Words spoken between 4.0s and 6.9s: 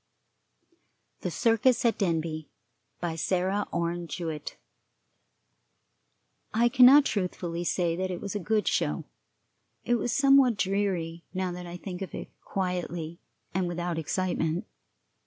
JEWETT. I